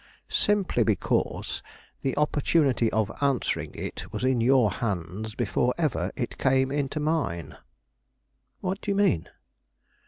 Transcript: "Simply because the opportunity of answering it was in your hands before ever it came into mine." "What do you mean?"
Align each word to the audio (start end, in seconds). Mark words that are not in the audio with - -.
"Simply 0.29 0.81
because 0.81 1.61
the 2.01 2.17
opportunity 2.17 2.91
of 2.91 3.11
answering 3.21 3.69
it 3.75 4.11
was 4.11 4.23
in 4.23 4.41
your 4.41 4.71
hands 4.71 5.35
before 5.35 5.75
ever 5.77 6.11
it 6.15 6.39
came 6.39 6.71
into 6.71 6.99
mine." 6.99 7.55
"What 8.61 8.81
do 8.81 8.89
you 8.89 8.95
mean?" 8.95 9.29